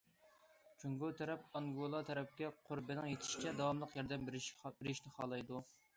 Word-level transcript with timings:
جۇڭگو 0.83 1.09
تەرەپ 1.19 1.43
ئانگولا 1.59 2.01
تەرەپكە 2.09 2.49
قۇربىنىڭ 2.71 3.11
يېتىشىچە 3.11 3.53
داۋاملىق 3.61 3.97
ياردەم 4.01 4.27
بېرىشنى 4.31 5.15
خالايدۇ. 5.21 5.63